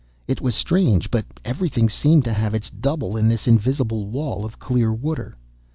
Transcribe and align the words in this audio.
It 0.27 0.41
was 0.41 0.55
strange, 0.55 1.11
but 1.11 1.27
everything 1.45 1.87
seemed 1.87 2.23
to 2.25 2.33
have 2.33 2.55
its 2.55 2.71
double 2.71 3.15
in 3.15 3.27
this 3.27 3.47
invisible 3.47 4.07
wall 4.07 4.43
of 4.45 4.57
clear 4.57 4.91
water. 4.91 5.37